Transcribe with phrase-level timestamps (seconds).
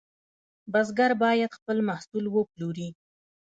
[0.71, 2.89] بزګر باید خپل محصول وپلوري.